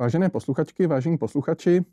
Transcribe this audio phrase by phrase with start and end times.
[0.00, 1.84] Vážené posluchačky, vážení posluchači,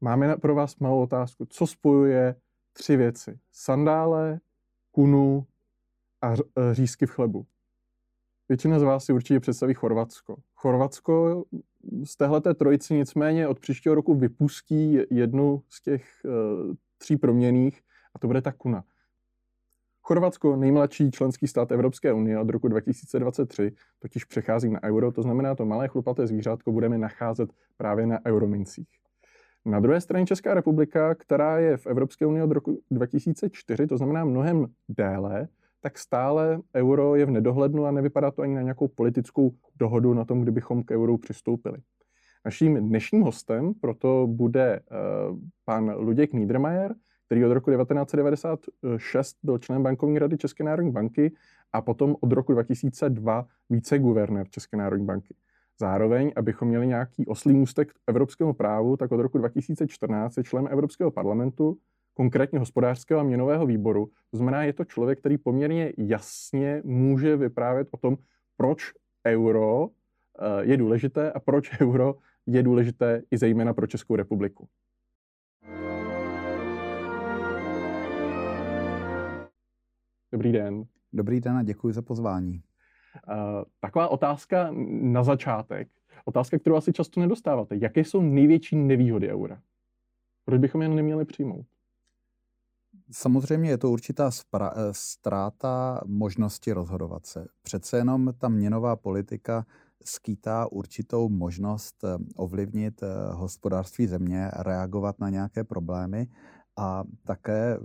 [0.00, 1.46] máme pro vás malou otázku.
[1.46, 2.36] Co spojuje
[2.72, 3.38] tři věci?
[3.52, 4.40] Sandále,
[4.90, 5.46] kunu
[6.22, 6.36] a e,
[6.74, 7.46] řízky v chlebu.
[8.48, 10.36] Většina z vás si určitě představí Chorvatsko.
[10.54, 11.44] Chorvatsko
[12.04, 17.80] z téhleté trojici nicméně od příštího roku vypustí jednu z těch uh, tří proměných
[18.14, 18.84] a to bude ta kuna.
[20.08, 25.54] Chorvatsko, nejmladší členský stát Evropské unie od roku 2023, totiž přechází na euro, to znamená,
[25.54, 28.88] to malé chlupaté zvířátko budeme nacházet právě na euromincích.
[29.64, 34.24] Na druhé straně Česká republika, která je v Evropské unii od roku 2004, to znamená
[34.24, 35.48] mnohem déle,
[35.80, 40.24] tak stále euro je v nedohlednu a nevypadá to ani na nějakou politickou dohodu na
[40.24, 41.78] tom, kdybychom k euru přistoupili.
[42.44, 46.94] Naším dnešním hostem proto bude uh, pan Luděk Niedermayer,
[47.26, 51.32] který od roku 1996 byl členem bankovní rady České národní banky
[51.72, 55.34] a potom od roku 2002 viceguvernér České národní banky.
[55.80, 61.10] Zároveň, abychom měli nějaký oslý můstek evropskému právu, tak od roku 2014 je člen Evropského
[61.10, 61.78] parlamentu,
[62.14, 64.06] konkrétně hospodářského a měnového výboru.
[64.30, 68.16] To znamená, je to člověk, který poměrně jasně může vyprávět o tom,
[68.56, 68.92] proč
[69.26, 72.14] euro eh, je důležité a proč euro
[72.46, 74.68] je důležité i zejména pro Českou republiku.
[80.36, 80.84] Dobrý den.
[81.12, 82.62] Dobrý den a děkuji za pozvání.
[83.28, 83.34] Uh,
[83.80, 85.88] taková otázka na začátek.
[86.24, 87.76] Otázka, kterou asi často nedostáváte.
[87.76, 89.60] Jaké jsou největší nevýhody eura?
[90.44, 91.66] Proč bychom je neměli přijmout?
[93.10, 97.46] Samozřejmě je to určitá spra- eh, ztráta možnosti rozhodovat se.
[97.62, 99.66] Přece jenom ta měnová politika
[100.04, 103.00] skýtá určitou možnost eh, ovlivnit
[103.32, 106.28] hospodářství země, reagovat na nějaké problémy
[106.76, 107.78] a také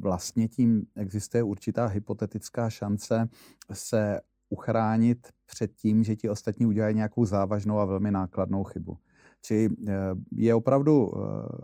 [0.00, 3.28] vlastně tím existuje určitá hypotetická šance
[3.72, 8.98] se uchránit před tím, že ti ostatní udělají nějakou závažnou a velmi nákladnou chybu.
[9.42, 9.92] Či eh,
[10.32, 11.20] je opravdu eh,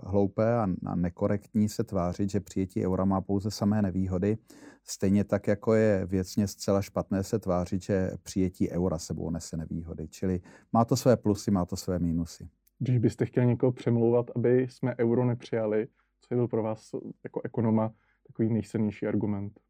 [0.07, 4.39] hloupé a nekorektní se tvářit, že přijetí eura má pouze samé nevýhody,
[4.85, 10.09] stejně tak, jako je věcně zcela špatné se tvářit, že přijetí eura sebou nese nevýhody.
[10.09, 10.41] Čili
[10.73, 12.49] má to své plusy, má to své mínusy.
[12.79, 15.89] Když byste chtěl někoho přemlouvat, aby jsme euro nepřijali,
[16.23, 16.91] co byl pro vás
[17.25, 17.95] jako ekonoma
[18.27, 19.61] takový nejsilnější argument?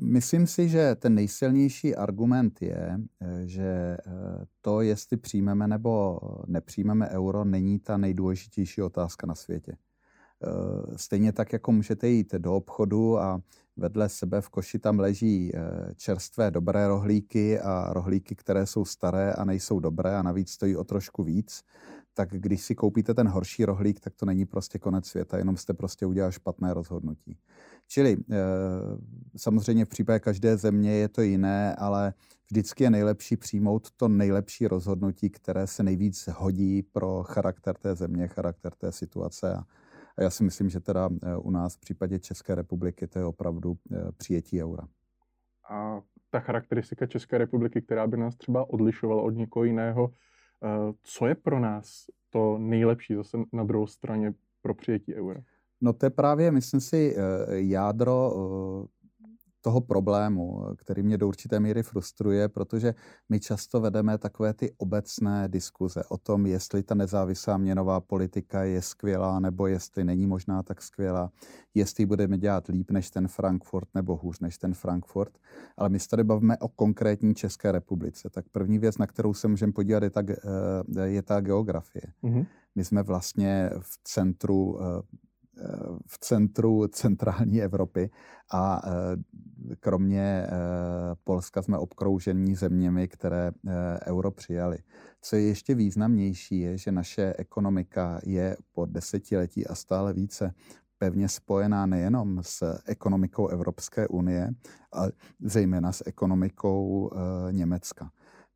[0.00, 4.00] Myslím si, že ten nejsilnější argument je, eh, že eh,
[4.60, 9.72] to, jestli přijmeme nebo nepřijmeme euro, není ta nejdůležitější otázka na světě.
[9.72, 13.40] Eh, stejně tak, jako můžete jít do obchodu a
[13.76, 15.52] vedle sebe v koši tam leží
[15.96, 20.84] čerstvé dobré rohlíky a rohlíky, které jsou staré a nejsou dobré a navíc stojí o
[20.84, 21.62] trošku víc,
[22.14, 25.74] tak když si koupíte ten horší rohlík, tak to není prostě konec světa, jenom jste
[25.74, 27.38] prostě udělal špatné rozhodnutí.
[27.88, 28.36] Čili eh,
[29.36, 32.14] samozřejmě v případě každé země je to jiné, ale
[32.50, 38.28] vždycky je nejlepší přijmout to nejlepší rozhodnutí, které se nejvíc hodí pro charakter té země,
[38.28, 39.54] charakter té situace.
[39.54, 39.64] A,
[40.20, 43.76] já si myslím, že teda eh, u nás v případě České republiky to je opravdu
[43.92, 44.88] eh, přijetí eura.
[45.70, 46.00] A
[46.30, 50.10] ta charakteristika České republiky, která by nás třeba odlišovala od někoho jiného,
[51.02, 55.40] co je pro nás to nejlepší zase na druhou straně pro přijetí eura?
[55.80, 58.99] No to je právě, myslím si, eh, jádro eh,
[59.60, 62.94] toho problému, který mě do určité míry frustruje, protože
[63.28, 68.82] my často vedeme takové ty obecné diskuze o tom, jestli ta nezávislá měnová politika je
[68.82, 71.32] skvělá nebo jestli není možná tak skvělá,
[71.74, 75.38] jestli budeme dělat líp než ten Frankfurt nebo hůř než ten Frankfurt.
[75.76, 78.30] Ale my se tady bavíme o konkrétní České republice.
[78.30, 80.22] Tak první věc, na kterou se můžeme podívat, je ta,
[80.96, 82.04] eh, je ta geografie.
[82.22, 82.46] Mm-hmm.
[82.74, 84.78] My jsme vlastně v centru
[86.06, 88.10] v centru centrální Evropy
[88.52, 88.90] a eh,
[89.80, 90.50] kromě eh,
[91.24, 94.78] Polska jsme obkroužení zeměmi, které eh, euro přijali.
[95.22, 100.54] Co je ještě významnější, je, že naše ekonomika je po desetiletí a stále více
[100.98, 104.50] pevně spojená nejenom s ekonomikou Evropské unie,
[104.92, 107.10] ale zejména s ekonomikou
[107.50, 108.10] Německa.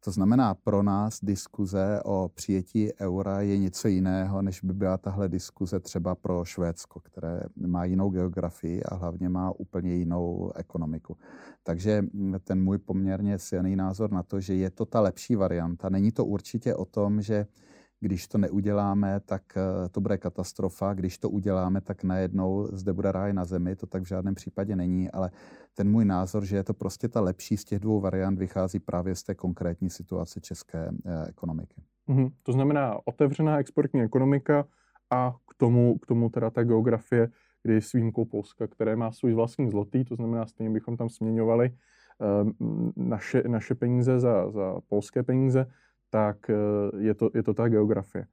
[0.04, 5.28] To znamená, pro nás diskuze o přijetí eura je něco jiného, než by byla tahle
[5.28, 11.16] diskuze třeba pro Švédsko, které má jinou geografii a hlavně má úplně jinou ekonomiku.
[11.62, 12.04] Takže
[12.44, 15.88] ten můj poměrně silný názor na to, že je to ta lepší varianta.
[15.88, 17.46] Není to určitě o tom, že
[18.04, 20.94] když to neuděláme, tak eh, to bude katastrofa.
[20.94, 23.76] Když to uděláme, tak najednou zde bude ráj na zemi.
[23.76, 25.30] To tak v žádném případě není, ale
[25.74, 29.14] ten můj názor, že je to prostě ta lepší z těch dvou variant, vychází právě
[29.14, 31.82] z té konkrétní situace české eh, ekonomiky.
[32.08, 32.32] Mm-hmm.
[32.42, 34.64] To znamená otevřená exportní ekonomika
[35.10, 37.28] a k tomu, k tomu teda ta geografie,
[37.62, 41.70] kdy s výjimkou Polska, které má svůj vlastní zlotý, to znamená, stejně bychom tam směňovali
[41.70, 42.50] uh,
[42.96, 45.66] naše, naše peníze za, za polské peníze,
[46.14, 46.54] tak eh,
[46.98, 48.26] je to, je to ta geografie.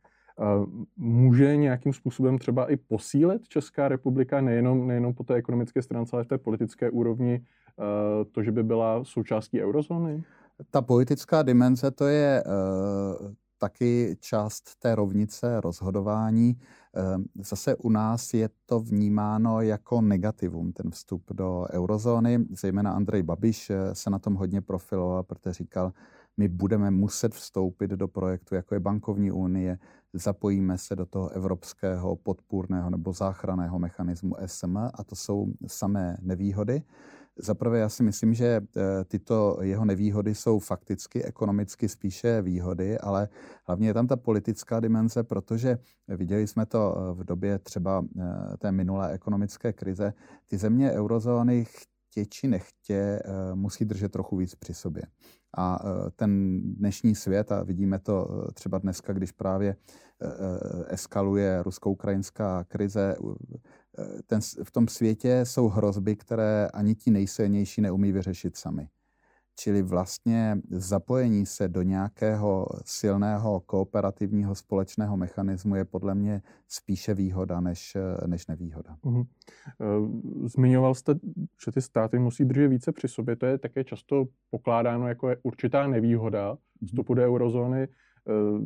[0.97, 6.23] Může nějakým způsobem třeba i posílit Česká republika nejenom, nejenom po té ekonomické stránce, ale
[6.23, 7.45] v té politické úrovni
[8.31, 10.23] to, že by byla součástí eurozóny?
[10.71, 12.43] Ta politická dimenze to je
[13.61, 16.57] taky část té rovnice rozhodování.
[17.35, 22.39] Zase u nás je to vnímáno jako negativum, ten vstup do eurozóny.
[22.49, 25.93] Zejména Andrej Babiš eh, se na tom hodně profiloval, protože říkal,
[26.37, 29.79] my budeme muset vstoupit do projektu, jako je bankovní unie,
[30.13, 36.83] zapojíme se do toho evropského podpůrného nebo záchranného mechanismu SM a to jsou samé nevýhody.
[37.37, 43.29] Zaprvé já si myslím, že eh, tyto jeho nevýhody jsou fakticky ekonomicky spíše výhody, ale
[43.65, 48.57] hlavně je tam ta politická dimenze, protože viděli jsme to eh, v době třeba eh,
[48.57, 50.13] té minulé ekonomické krize.
[50.47, 53.21] Ty země eurozóny chtě či nechtě
[53.53, 55.03] musí držet trochu víc při sobě.
[55.57, 55.79] A
[56.15, 59.75] ten dnešní svět, a vidíme to třeba dneska, když právě
[60.87, 63.15] eskaluje rusko-ukrajinská krize,
[64.27, 68.89] ten, v tom světě jsou hrozby, které ani ti nejsilnější neumí vyřešit sami.
[69.63, 77.61] Čili vlastně zapojení se do nějakého silného kooperativního společného mechanismu je podle mě spíše výhoda
[77.61, 77.97] než,
[78.27, 78.95] než nevýhoda.
[79.03, 79.25] Uh-huh.
[80.45, 81.13] Zmiňoval jste,
[81.65, 83.35] že ty státy musí držet více při sobě.
[83.35, 86.87] To je také často pokládáno jako určitá nevýhoda mhm.
[86.87, 87.83] vstupu do eurozóny.
[87.83, 88.59] Eh,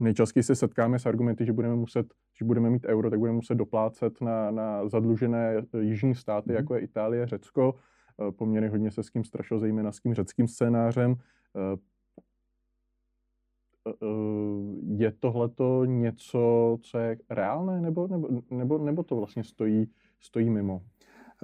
[0.00, 2.06] nejčastěji se setkáme s argumenty, že budeme muset,
[2.38, 6.56] že budeme mít euro, tak budeme muset doplácet na, na zadlužené eh, jižní státy, mm.
[6.56, 7.74] jako je Itálie, Řecko.
[7.76, 7.97] Eh,
[8.30, 11.14] poměrně hodně se s tím strašilo, zejména s tím řeckým scénářem.
[14.96, 20.82] Je tohleto něco, co je reálné, nebo, nebo, nebo, nebo to vlastně stojí, stojí mimo?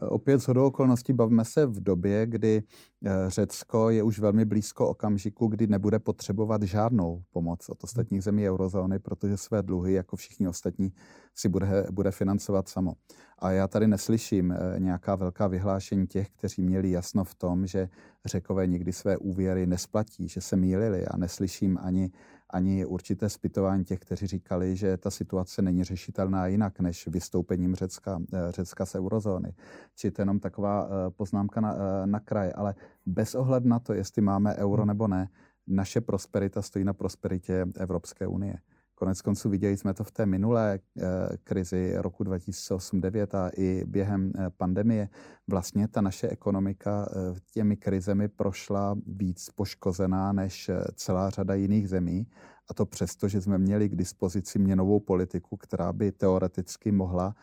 [0.00, 2.62] Opět z hodou okolností bavíme se v době, kdy
[3.04, 8.48] eh, Řecko je už velmi blízko okamžiku, kdy nebude potřebovat žádnou pomoc od ostatních zemí
[8.48, 10.92] eurozóny, protože své dluhy, jako všichni ostatní,
[11.34, 12.92] si bude, bude financovat samo.
[13.38, 17.88] A já tady neslyším eh, nějaká velká vyhlášení těch, kteří měli jasno v tom, že
[18.24, 22.10] Řekové nikdy své úvěry nesplatí, že se mýlili a neslyším ani
[22.54, 28.20] ani určité zpytování těch, kteří říkali, že ta situace není řešitelná jinak než vystoupením Řecka,
[28.32, 29.54] eh, Řecka z eurozóny.
[29.96, 32.52] Či to jenom taková eh, poznámka na, eh, na kraj.
[32.54, 32.74] Ale
[33.06, 34.88] bez ohledu na to, jestli máme euro hmm.
[34.88, 35.28] nebo ne,
[35.66, 38.58] naše prosperita stojí na prosperitě Evropské unie.
[38.94, 41.02] Konec konců viděli jsme to v té minulé eh,
[41.44, 45.08] krizi roku 2008-2009 a i během eh, pandemie.
[45.48, 52.26] Vlastně ta naše ekonomika eh, těmi krizemi prošla víc poškozená než celá řada jiných zemí.
[52.70, 57.34] A to přesto, že jsme měli k dispozici měnovou politiku, která by teoreticky mohla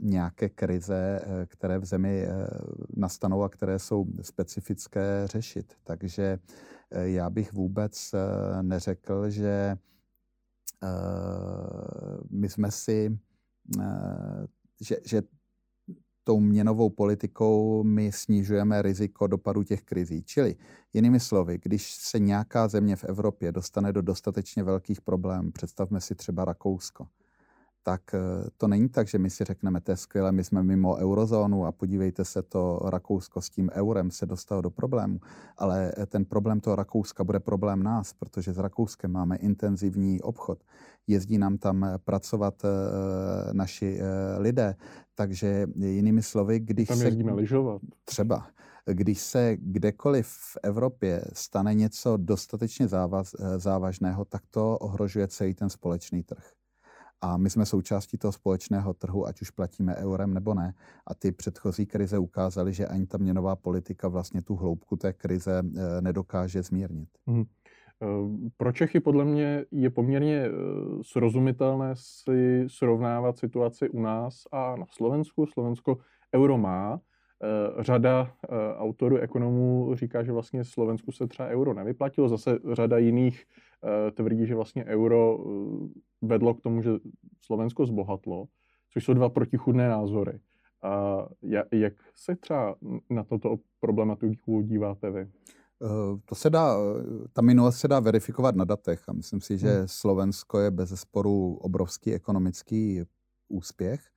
[0.00, 2.28] nějaké krize, které v zemi
[2.96, 5.74] nastanou a které jsou specifické, řešit.
[5.84, 6.38] Takže
[6.90, 8.14] já bych vůbec
[8.62, 9.76] neřekl, že
[12.30, 13.18] my jsme si,
[13.80, 14.46] eh,
[14.80, 15.22] že, že
[16.24, 20.22] tou měnovou politikou my snižujeme riziko dopadu těch krizí.
[20.22, 20.56] Čili
[20.92, 26.14] jinými slovy, když se nějaká země v Evropě dostane do dostatečně velkých problémů, představme si
[26.14, 27.06] třeba Rakousko,
[27.86, 28.18] tak eh,
[28.56, 31.72] to není tak, že my si řekneme, to je skvělé, my jsme mimo eurozónu a
[31.72, 35.20] podívejte se, to Rakousko s tím eurem se dostalo do problému.
[35.56, 40.64] Ale eh, ten problém toho Rakouska bude problém nás, protože s Rakouskem máme intenzivní obchod.
[41.06, 42.62] Jezdí nám tam eh, pracovat
[43.52, 44.00] naši
[44.38, 44.76] lidé,
[45.14, 47.04] takže jinými slovy, když tam se...
[47.04, 47.82] jezdíme lyžovat.
[48.04, 48.46] Třeba.
[48.86, 55.70] Když se kdekoliv v Evropě stane něco dostatečně závaz, závažného, tak to ohrožuje celý ten
[55.70, 56.52] společný trh.
[57.24, 60.74] A my jsme součástí toho společného trhu, ať už platíme eurem nebo ne.
[61.06, 65.62] A ty předchozí krize ukázaly, že ani ta měnová politika vlastně tu hloubku té krize
[65.62, 67.08] eh, nedokáže zmírnit.
[67.26, 67.44] Hmm.
[68.56, 70.50] Pro Čechy podle mě je poměrně eh,
[71.02, 75.46] srozumitelné si srovnávat situaci u nás a na Slovensku.
[75.46, 75.98] Slovensko
[76.34, 77.00] euro má.
[77.78, 78.32] Řada
[78.76, 82.28] autorů, ekonomů říká, že vlastně Slovensku se třeba euro nevyplatilo.
[82.28, 83.44] Zase řada jiných
[84.14, 85.44] tvrdí, že vlastně euro
[86.22, 86.90] vedlo k tomu, že
[87.40, 88.46] Slovensko zbohatlo,
[88.92, 90.40] což jsou dva protichudné názory.
[90.82, 91.26] A
[91.72, 92.76] jak se třeba
[93.10, 95.20] na toto problematiku díváte vy?
[95.82, 96.76] Eh, to se dá,
[97.32, 99.88] ta minulost se dá verifikovat na datech a myslím si, že hmm.
[99.88, 103.02] Slovensko je bez sporu obrovský ekonomický
[103.48, 104.13] úspěch.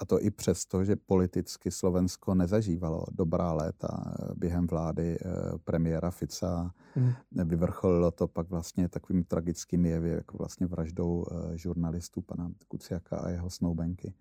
[0.00, 5.28] A to i přesto, že politicky Slovensko nezažívalo dobrá léta během vlády eh,
[5.64, 6.74] premiéra Fica.
[6.96, 7.12] Mm.
[7.44, 13.28] Vyvrcholilo to pak vlastně takovými tragickými jevy, jako vlastně vraždou eh, žurnalistů pana Kuciaka a
[13.28, 14.14] jeho snoubenky.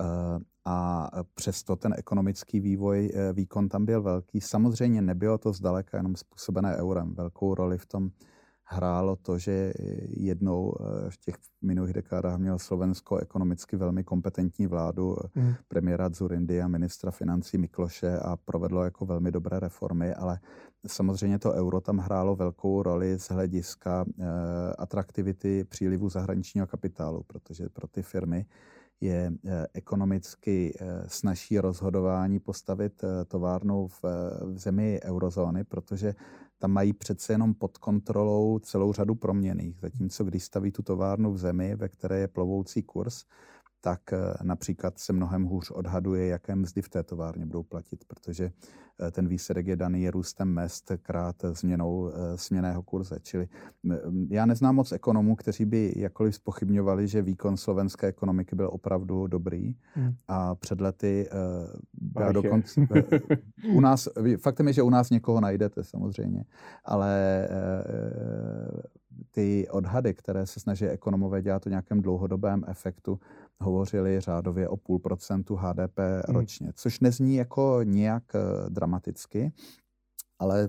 [0.00, 0.04] Eh,
[0.64, 4.40] a přesto ten ekonomický vývoj, výkon tam byl velký.
[4.40, 7.14] Samozřejmě nebylo to zdaleka jenom způsobené eurem.
[7.14, 8.10] Velkou roli v tom
[8.70, 9.72] hrálo to, že
[10.08, 10.74] jednou
[11.08, 15.54] v těch minulých dekádách mělo Slovensko ekonomicky velmi kompetentní vládu, mm.
[15.68, 20.40] premiéra Zurindy a ministra financí Mikloše a provedlo jako velmi dobré reformy, ale
[20.86, 24.04] samozřejmě to euro tam hrálo velkou roli z hlediska
[24.78, 28.46] atraktivity přílivu zahraničního kapitálu, protože pro ty firmy
[29.00, 34.02] je eh, ekonomicky eh, snažší rozhodování postavit eh, továrnu v,
[34.42, 36.14] v zemi eurozóny, protože
[36.58, 39.78] tam mají přece jenom pod kontrolou celou řadu proměných.
[39.80, 43.24] Zatímco když staví tu továrnu v zemi, ve které je plovoucí kurz,
[43.80, 48.50] tak eh, například se mnohem hůř odhaduje, jaké mzdy v té továrně budou platit, protože
[49.00, 53.18] eh, ten výsledek je daný růstem mest krát změnou eh, směného kurze.
[53.22, 53.48] Čili
[54.30, 59.74] já neznám moc ekonomů, kteří by jakkoliv spochybňovali, že výkon slovenské ekonomiky byl opravdu dobrý
[59.94, 60.14] hmm.
[60.28, 61.28] a před lety
[62.20, 62.80] já dokonce,
[63.74, 64.08] u nás,
[64.42, 66.44] faktem je, že u nás někoho najdete samozřejmě,
[66.84, 67.48] ale
[69.30, 73.20] ty odhady, které se snaží ekonomové dělat o nějakém dlouhodobém efektu,
[73.60, 76.36] hovořili řádově o půl procentu HDP hmm.
[76.36, 79.52] ročně, což nezní jako nějak eh, dramaticky,
[80.38, 80.68] ale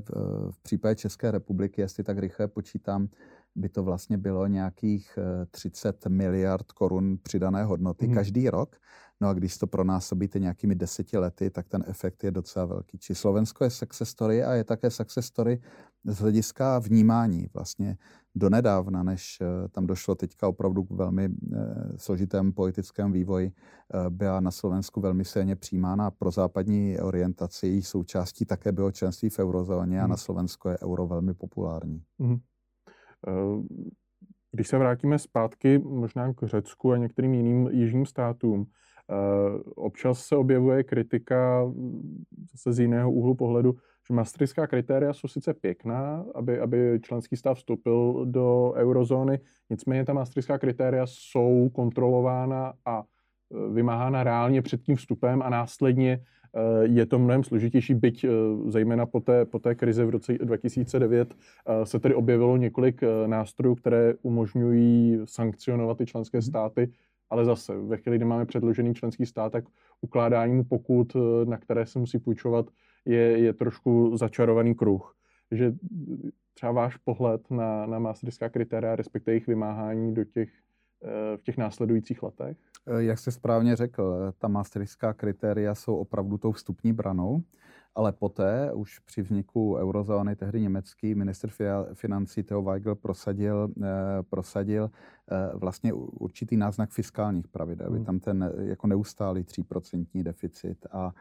[0.52, 3.10] v případě České republiky, jestli tak rychle počítám,
[3.56, 5.20] by to vlastně bylo nějakých
[5.52, 8.16] 30 eh, miliard korun přidané hodnoty hmm.
[8.16, 8.76] každý rok.
[9.22, 12.98] No a když to pronásobíte nějakými deseti lety, tak ten efekt je docela velký.
[12.98, 15.62] Či Slovensko je success story a je také success story
[16.04, 17.48] z hlediska vnímání.
[17.54, 17.98] Vlastně
[18.36, 21.58] donedávna, než eh, tam došlo teďka opravdu k velmi eh,
[21.98, 27.68] složitému politickému vývoji, eh, byla na Slovensku velmi silně přijímána pro západní orientaci.
[27.68, 30.18] Její součástí také bylo členství v eurozóně a na mhm.
[30.18, 32.04] Slovensku je euro velmi populární.
[32.20, 32.38] Mm.
[34.52, 38.66] Když se vrátíme zpátky možná k Řecku a některým jiným jižním státům,
[39.76, 41.66] občas se objevuje kritika
[42.52, 43.76] zase z jiného úhlu pohledu,
[44.10, 49.40] že maastrichtská kritéria jsou sice pěkná, aby, aby členský stát vstoupil do eurozóny,
[49.70, 56.12] nicméně ta maastrichtská kritéria jsou kontrolována a e, vymáhána reálně před tím vstupem a následně
[56.12, 56.22] e,
[56.88, 58.30] je to mnohem složitější, byť e,
[58.68, 61.36] zejména po té, po té krizi v roce 2009
[61.84, 66.42] se tedy objevilo několik nástrojů, které umožňují sankcionovat ty členské mhm.
[66.42, 66.92] státy,
[67.30, 69.64] ale zase ve chvíli, kdy máme předložený členský stát, tak
[70.02, 72.66] ukládání mu pokud, na které se musí půjčovat,
[73.06, 75.16] je, je trošku začarovaný kruh.
[75.52, 75.74] Že
[76.54, 80.50] třeba váš pohled na, na maastrichtská kritéria, respektive jejich vymáhání do těch,
[81.04, 82.58] eh, v těch následujících letech?
[82.88, 87.44] Eh, jak jste správně řekl, ta maastrichtská kritéria jsou opravdu tou vstupní branou,
[87.96, 91.50] ale poté už při vzniku eurozóny tehdy německý minister
[91.94, 94.92] financí Theo Weigl prosadil, eh, prosadil
[95.54, 97.90] vlastně určitý náznak fiskálních pravidel.
[97.90, 98.06] Hmm.
[98.06, 101.14] Tam ten jako neustálý 3% deficit a Eh,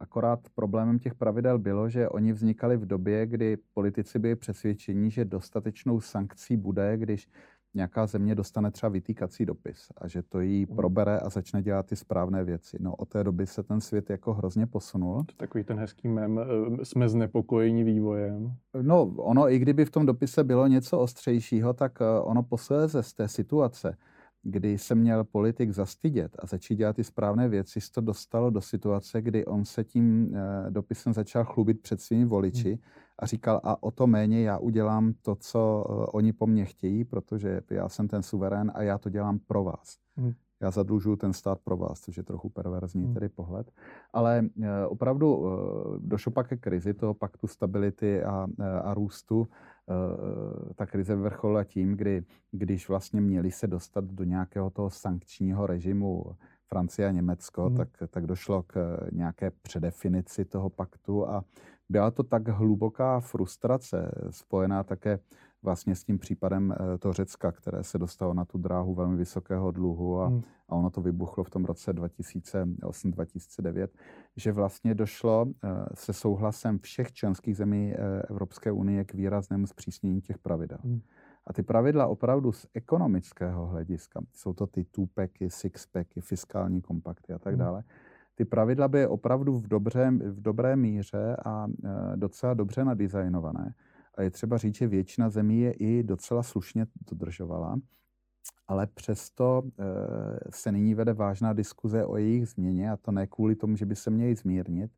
[0.00, 5.24] akorát problémem těch pravidel bylo, že oni vznikali v době, kdy politici byli přesvědčení, že
[5.24, 7.28] dostatečnou sankcí bude, když
[7.74, 10.76] nějaká země dostane třeba vytýkací dopis a že to jí mhm.
[10.76, 12.76] probere a začne dělat ty správné věci.
[12.80, 15.24] No od té doby se ten svět jako hrozně posunul.
[15.24, 18.54] To takový ten hezký mem, eh, jsme znepokojeni vývojem.
[18.82, 23.12] No ono, i kdyby v tom dopise bylo něco ostřejšího, tak eh, ono posléze z
[23.12, 23.96] té situace,
[24.42, 28.60] kdy se měl politik zastydět a začít dělat ty správné věci, se to dostalo do
[28.60, 32.78] situace, kdy on se tím eh, dopisem začal chlubit před svými voliči hmm.
[33.18, 37.04] a říkal, a o to méně já udělám to, co eh, oni po mně chtějí,
[37.04, 39.96] protože já jsem ten suverén a já to dělám pro vás.
[40.16, 40.32] Hmm.
[40.62, 43.14] Já zadlužuju ten stát pro vás, což je trochu perverzní hmm.
[43.14, 43.72] tedy pohled.
[44.12, 45.46] Ale eh, opravdu
[45.98, 48.46] došlo pak ke krizi toho paktu stability a,
[48.82, 49.48] a růstu
[50.74, 56.24] ta krize vyvrcholila tím, kdy, když vlastně měli se dostat do nějakého toho sankčního režimu
[56.66, 57.76] Francie a Německo, hmm.
[57.76, 61.44] tak, tak došlo k nějaké předefinici toho paktu a
[61.88, 65.18] byla to tak hluboká frustrace, spojená také
[65.62, 69.70] vlastně s tím případem eh, toho Řecka, které se dostalo na tu dráhu velmi vysokého
[69.70, 70.42] dluhu a, hmm.
[70.68, 73.88] a ono to vybuchlo v tom roce 2008-2009,
[74.36, 80.20] že vlastně došlo eh, se souhlasem všech členských zemí eh, Evropské unie k výraznému zpřísnění
[80.20, 80.78] těch pravidel.
[80.82, 81.00] Hmm.
[81.46, 87.38] A ty pravidla opravdu z ekonomického hlediska, jsou to ty tupeky, sixpacky, fiskální kompakty a
[87.38, 87.60] tak hmm.
[87.60, 87.82] dále,
[88.34, 91.66] ty pravidla by opravdu v, dobře, v dobré míře a
[92.16, 93.74] docela dobře nadizajnované
[94.14, 97.80] a je třeba říct, že většina zemí je i docela slušně dodržovala,
[98.68, 99.84] ale přesto eh,
[100.50, 103.96] se nyní vede vážná diskuze o jejich změně a to ne kvůli tomu, že by
[103.96, 104.90] se měly zmírnit,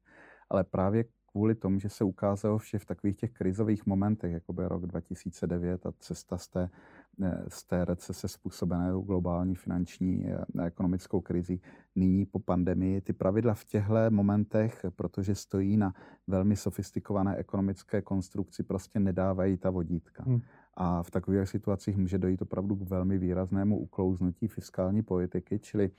[0.50, 4.68] ale právě kvůli tomu, že se ukázalo, že v takových těch krizových momentech, jako byl
[4.68, 6.70] rok 2009 a cesta z té
[7.48, 11.60] z té recese způsobené globální finanční a ekonomickou krizi
[11.96, 13.00] nyní po pandemii.
[13.00, 15.94] Ty pravidla v těchto momentech, protože stojí na
[16.26, 20.24] velmi sofistikované ekonomické konstrukci, prostě nedávají ta vodítka.
[20.26, 20.40] Hmm.
[20.74, 25.90] A v takových situacích může dojít opravdu k velmi výraznému uklouznutí fiskální politiky, čili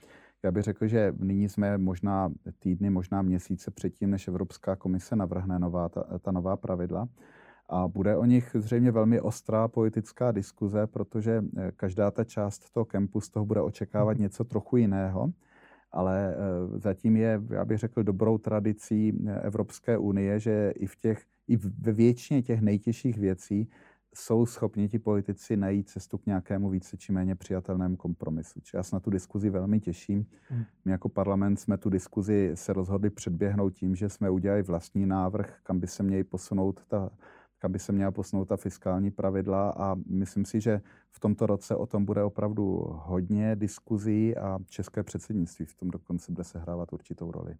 [0.42, 5.58] já bych řekl, že nyní jsme možná týdny, možná měsíce předtím, než Evropská komise navrhne
[5.58, 7.08] nová, ta, ta nová pravidla.
[7.74, 12.84] A bude o nich zřejmě velmi ostrá politická diskuze, protože eh, každá ta část toho
[12.84, 14.22] kempu z toho bude očekávat mhm.
[14.22, 15.32] něco trochu jiného.
[15.92, 20.96] Ale eh, zatím je, já bych řekl, dobrou tradicí eh, Evropské unie, že i v
[20.96, 23.68] těch, i ve většině těch nejtěžších věcí
[24.14, 28.60] jsou schopni ti politici najít cestu k nějakému více či méně přijatelnému kompromisu.
[28.60, 30.26] Či já se na tu diskuzi velmi těším.
[30.48, 30.64] Hmm.
[30.84, 35.58] My jako parlament jsme tu diskuzi se rozhodli předběhnout tím, že jsme udělali vlastní návrh,
[35.62, 37.10] kam by se měly posunout ta,
[37.64, 40.80] kam by se měla posunout ta fiskální pravidla a myslím si, že
[41.10, 46.32] v tomto roce o tom bude opravdu hodně diskuzí a české předsednictví v tom dokonce
[46.32, 47.54] bude sehrávat určitou roli.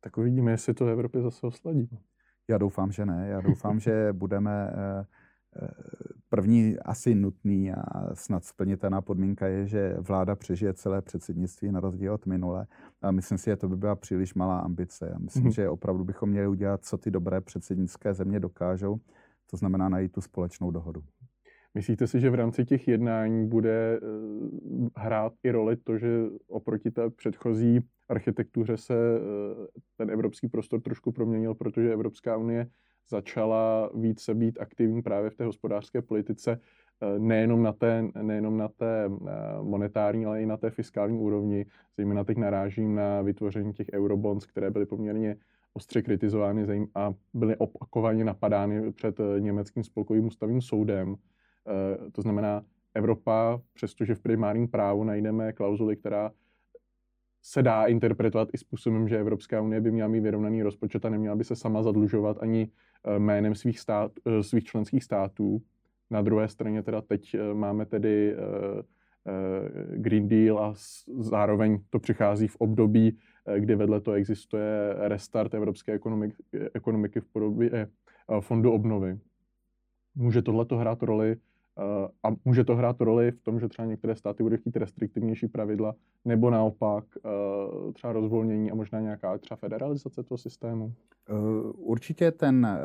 [0.00, 1.88] Tak uvidíme, jestli to v Evropě zase osladí.
[2.48, 3.28] Já doufám, že ne.
[3.28, 5.06] Já doufám, že budeme eh,
[6.28, 12.14] První asi nutný a snad splnitelná podmínka je, že vláda přežije celé předsednictví na rozdíl
[12.14, 12.66] od minule.
[13.02, 15.10] A myslím si, že to by byla příliš malá ambice.
[15.10, 15.54] A myslím, mm-hmm.
[15.54, 19.00] že opravdu bychom měli udělat, co ty dobré předsednické země dokážou.
[19.50, 21.02] To znamená najít tu společnou dohodu.
[21.74, 24.00] Myslíte si, že v rámci těch jednání bude eh,
[24.96, 26.08] hrát i roli to, že
[26.48, 29.20] oproti té předchozí architektuře se eh,
[29.96, 32.66] ten evropský prostor trošku proměnil, protože Evropská unie
[33.08, 36.60] začala více být aktivní právě v té hospodářské politice,
[37.00, 39.30] eh, nejenom na té, nejenom na té eh,
[39.62, 41.66] monetární, ale i na té fiskální úrovni.
[41.96, 45.36] Zejména teď narážím na vytvoření těch eurobonds, které byly poměrně
[45.72, 51.16] ostře kritizovány a byly opakovaně napadány před eh, německým spolkovým ústavním soudem.
[52.12, 52.62] To znamená,
[52.94, 56.32] Evropa, přestože v primárním právu najdeme klauzuly, která
[57.42, 61.36] se dá interpretovat i způsobem, že Evropská unie by měla mít vyrovnaný rozpočet a neměla
[61.36, 62.70] by se sama zadlužovat ani
[63.04, 65.62] eh, jménem svých, stát, eh, svých členských států.
[66.10, 68.36] Na druhé straně teda teď eh, máme tedy
[69.96, 70.74] Green Deal a
[71.18, 73.18] zároveň to přichází v období,
[73.58, 76.42] kdy vedle to existuje restart evropské ekonomiky,
[76.74, 77.88] ekonomiky v podobě
[78.40, 79.18] fondu obnovy.
[80.14, 81.36] Může tohleto hrát roli
[82.22, 85.94] a může to hrát roli v tom, že třeba některé státy budou chtít restriktivnější pravidla,
[86.24, 90.92] nebo naopak eh, třeba rozvolnění a možná nějaká třeba federalizace toho systému?
[91.28, 91.32] Eh,
[91.76, 92.80] určitě ten eh,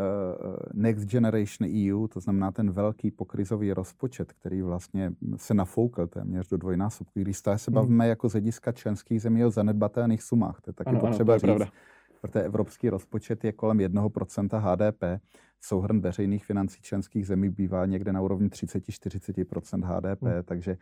[0.74, 6.58] Next Generation EU, to znamená ten velký pokrizový rozpočet, který vlastně se nafoukl téměř do
[6.58, 7.74] dvojnásobku, když se hmm.
[7.74, 8.10] bavíme hmm.
[8.10, 11.48] jako z hlediska členských zemí o zanedbatelných sumách, to je taky ano, potřeba ano, to
[11.48, 11.58] je říct.
[11.58, 11.95] Pravda
[12.28, 15.22] protože evropský rozpočet je kolem 1% HDP.
[15.62, 20.44] Souhrn veřejných financí členských zemí bývá někde na úrovni 30-40% HDP, hmm.
[20.44, 20.78] takže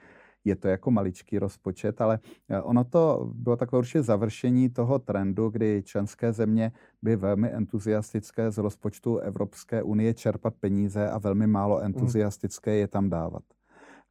[0.45, 5.49] je to jako maličký rozpočet, ale eh, ono to bylo takové určitě završení toho trendu,
[5.49, 11.75] kdy členské země by velmi entuziastické z rozpočtu Evropské unie čerpat peníze a velmi málo
[11.75, 11.85] hmm.
[11.85, 13.43] entuziastické je tam dávat.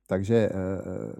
[0.06, 0.52] Takže eh,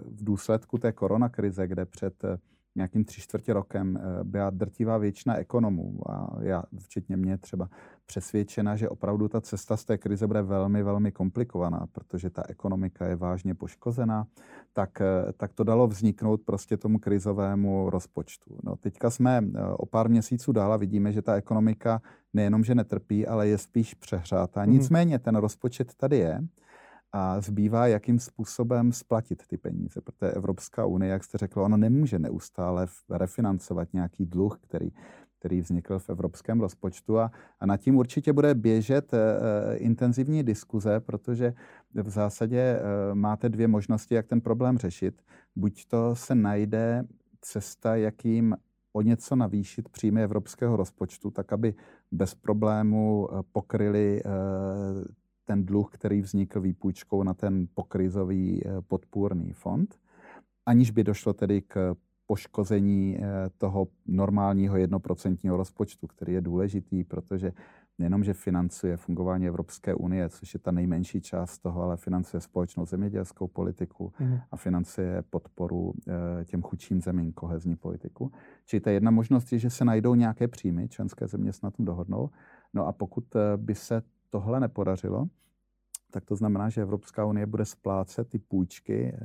[0.05, 2.37] v důsledku té koronakrize, kde před eh,
[2.75, 7.69] nějakým tři čtvrtě rokem eh, byla drtivá většina ekonomů a já, včetně mě třeba,
[8.05, 13.05] přesvědčena, že opravdu ta cesta z té krize bude velmi, velmi komplikovaná, protože ta ekonomika
[13.05, 14.27] je vážně poškozená,
[14.73, 18.57] tak, eh, tak to dalo vzniknout prostě tomu krizovému rozpočtu.
[18.63, 22.01] No, teďka jsme eh, o pár měsíců dál a vidíme, že ta ekonomika
[22.33, 24.65] nejenom, že netrpí, ale je spíš přehrátá.
[24.65, 24.69] Mm-hmm.
[24.69, 26.41] Nicméně ten rozpočet tady je
[27.13, 32.19] a zbývá, jakým způsobem splatit ty peníze, protože Evropská unie, jak jste řekl, ono nemůže
[32.19, 34.91] neustále refinancovat nějaký dluh, který,
[35.39, 40.99] který vznikl v evropském rozpočtu a, a nad tím určitě bude běžet e, intenzivní diskuze,
[40.99, 41.53] protože
[41.93, 42.81] v zásadě e,
[43.15, 45.21] máte dvě možnosti, jak ten problém řešit.
[45.55, 47.03] Buď to se najde
[47.41, 48.55] cesta, jakým
[48.93, 51.73] o něco navýšit příjmy evropského rozpočtu, tak aby
[52.11, 54.21] bez problému pokryli
[55.45, 59.99] ten dluh, který vznikl výpůjčkou na ten pokrizový eh, podpůrný fond,
[60.65, 61.95] aniž by došlo tedy k
[62.27, 67.53] poškození eh, toho normálního jednoprocentního rozpočtu, který je důležitý, protože
[67.99, 72.85] nejenom, že financuje fungování Evropské unie, což je ta nejmenší část toho, ale financuje společnou
[72.85, 74.39] zemědělskou politiku mm.
[74.51, 78.31] a financuje podporu eh, těm chudším zemím, kohezní politiku.
[78.65, 81.85] Čili ta jedna možnost je, že se najdou nějaké příjmy, členské země se na tom
[81.85, 82.29] dohodnou.
[82.73, 83.23] No a pokud
[83.57, 84.01] by se
[84.33, 85.27] tohle nepodařilo,
[86.11, 89.17] tak to znamená, že Evropská unie bude splácet ty půjčky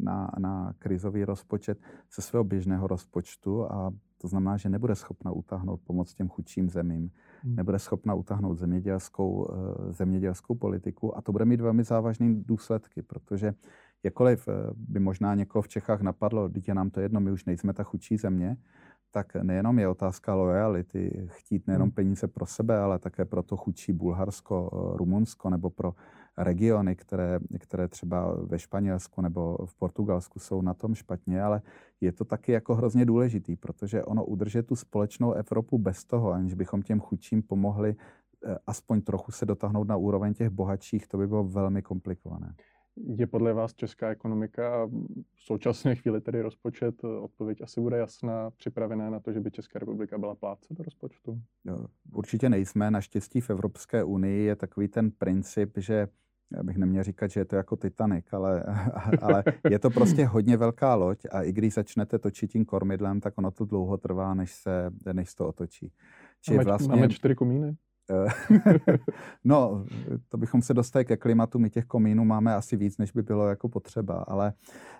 [0.00, 1.78] na, na krizový rozpočet
[2.14, 7.10] ze svého běžného rozpočtu a to znamená, že nebude schopna utáhnout pomoc těm chudším zemím,
[7.42, 7.56] hmm.
[7.56, 9.48] nebude schopna utáhnout zemědělskou,
[9.90, 13.54] zemědělskou politiku a to bude mít velmi závažné důsledky, protože
[14.02, 17.82] jakkoliv by možná někoho v Čechách napadlo, dítě nám to jedno, my už nejsme ta
[17.82, 18.56] chudší země,
[19.16, 21.94] tak nejenom je otázka lojality, chtít nejenom hmm.
[21.94, 25.94] peníze pro sebe, ale také pro to chudší Bulharsko, Rumunsko nebo pro
[26.36, 31.62] regiony, které, které třeba ve Španělsku nebo v Portugalsku jsou na tom špatně, ale
[32.00, 36.54] je to taky jako hrozně důležitý, protože ono udržet tu společnou Evropu bez toho, aniž
[36.54, 41.26] bychom těm chudším pomohli eh, aspoň trochu se dotáhnout na úroveň těch bohatších, to by
[41.26, 42.54] bylo velmi komplikované.
[42.96, 44.86] Je podle vás česká ekonomika a
[45.34, 49.50] v současné chvíli tedy rozpočet, eh, odpověď asi bude jasná, připravená na to, že by
[49.50, 51.40] Česká republika byla plátce do rozpočtu?
[52.12, 52.90] Určitě nejsme.
[52.90, 56.08] Naštěstí v Evropské unii je takový ten princip, že
[56.56, 58.64] já bych neměl říkat, že je to jako Titanic, ale,
[59.22, 63.38] ale je to prostě hodně velká loď a i když začnete točit tím kormidlem, tak
[63.38, 65.92] ono to dlouho trvá, než se, než to otočí.
[66.40, 66.88] Či máme, vlastně...
[66.88, 67.76] máme čtyři komíny?
[68.10, 68.28] Eh,
[69.44, 69.84] no,
[70.28, 71.58] to bychom se dostali ke klimatu.
[71.58, 74.52] My těch komínů máme asi víc, než by bylo jako potřeba, ale,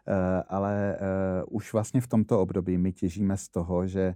[0.09, 4.15] eh, ale eh, už vlastně v tomto období my těžíme z toho, že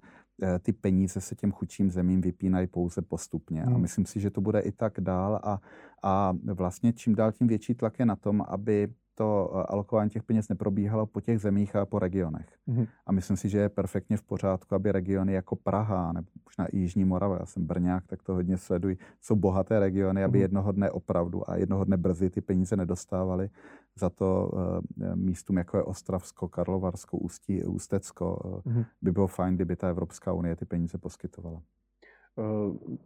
[0.63, 3.63] ty peníze se těm chudším zemím vypínají pouze postupně.
[3.63, 3.75] Hmm.
[3.75, 5.61] A myslím si, že to bude i tak dál a,
[6.03, 8.89] a vlastně čím dál tím větší tlak je na tom, aby
[9.21, 12.47] to eh, alokování těch peněz neprobíhalo po těch zemích a po regionech.
[12.69, 12.87] Mm-hmm.
[13.07, 16.79] A myslím si, že je perfektně v pořádku, aby regiony jako Praha nebo možná i
[16.79, 20.43] Jižní Morava, já jsem Brňák, tak to hodně sleduji, jsou bohaté regiony, aby mm-hmm.
[20.43, 23.51] jednoho dne opravdu a jednoho dne brzy ty peníze nedostávaly.
[23.99, 28.85] Za to uh, místům, jako je Ostravsko, Karlovarsko, Ústí, Ústecko, uh, mm-hmm.
[29.03, 31.63] by bylo fajn, kdyby ta Evropská unie ty peníze poskytovala.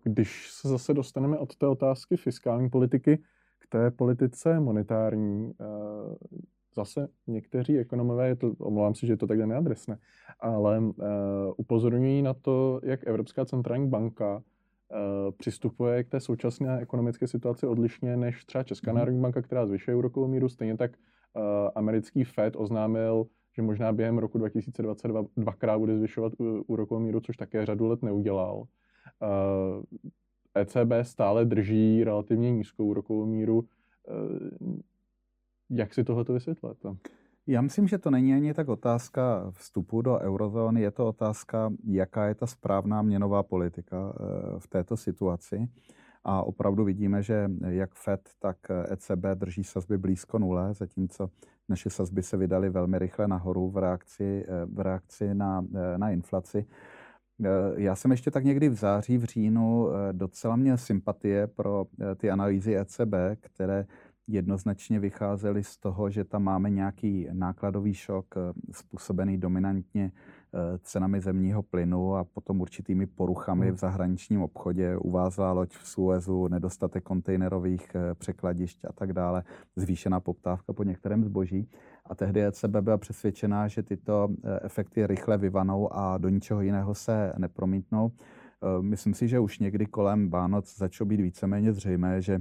[0.03, 3.19] Když se zase dostaneme od té otázky fiskální politiky,
[3.65, 5.65] k té politice monetární eh,
[6.75, 9.99] zase někteří ekonomové, je to, omlouvám se, že je to takhle neadresné,
[10.41, 10.93] ale uh,
[11.57, 14.43] upozorňují na to, jak Evropská centrální banka uh,
[15.37, 18.99] přistupuje k té současné ekonomické situaci odlišně než třeba Česká mm.
[18.99, 20.49] národní banka, která zvyšuje úrokovou míru.
[20.49, 21.43] Stejně tak uh,
[21.75, 26.33] americký Fed oznámil, že možná během roku 2022 dvakrát bude zvyšovat
[26.67, 28.57] úrokovou míru, což také řadu let neudělal.
[28.57, 29.83] Uh,
[30.55, 33.65] ECB stále drží relativně nízkou úrokovou míru.
[34.09, 34.83] Eh,
[35.71, 36.89] jak si tohle vysvětlete?
[37.47, 42.27] Já myslím, že to není ani tak otázka vstupu do eurozóny, je to otázka, jaká
[42.27, 44.25] je ta správná měnová politika eh,
[44.59, 45.69] v této situaci.
[46.27, 48.57] A opravdu vidíme, že jak Fed, tak
[48.91, 51.31] ECB drží sazby blízko nule, zatímco
[51.69, 55.65] naše sazby se vydaly velmi rychle nahoru v reakci, eh, v reakci na,
[55.97, 56.67] na inflaci.
[57.43, 61.87] Eh, já jsem ještě tak někdy v září, v říjnu eh, docela měl sympatie pro
[62.01, 63.87] eh, ty analýzy ECB, které
[64.27, 68.35] jednoznačně vycházely z toho, že tam máme nějaký nákladový šok
[68.73, 70.13] způsobený dominantně
[70.83, 73.77] cenami zemního plynu a potom určitými poruchami hmm.
[73.77, 74.97] v zahraničním obchodě.
[74.97, 79.43] Uvázla loď v Suezu, nedostatek kontejnerových překladišť a tak dále,
[79.77, 81.69] zvýšená poptávka po některém zboží.
[82.07, 86.95] A tehdy ECB byla přesvědčená, že tyto e, efekty rychle vyvanou a do ničeho jiného
[86.95, 88.13] se nepromítnou.
[88.13, 92.41] E, myslím si, že už někdy kolem Vánoc začalo být víceméně zřejmé, že